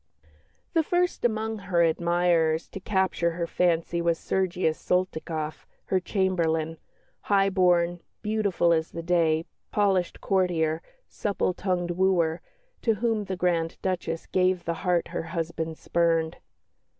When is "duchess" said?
13.83-14.25